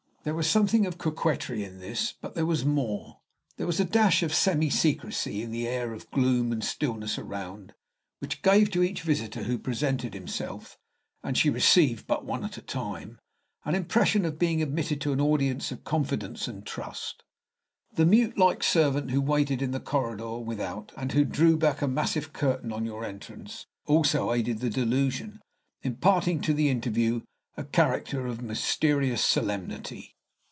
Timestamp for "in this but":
1.63-2.35